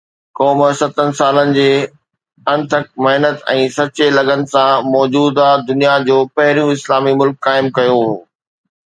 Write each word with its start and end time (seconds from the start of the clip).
قوم 0.37 0.59
ستن 0.79 1.09
سالن 1.19 1.49
جي 1.57 1.71
اڻٿڪ 2.53 2.85
محنت 3.03 3.43
۽ 3.55 3.67
سچي 3.75 4.07
لگن 4.17 4.41
سان 4.53 4.71
موجوده 4.95 5.45
دنيا 5.67 5.93
جو 6.07 6.17
پهريون 6.39 6.73
اسلامي 6.77 7.13
ملڪ 7.21 7.37
قائم 7.49 7.69
ڪيو 7.77 7.99
هو 8.07 8.17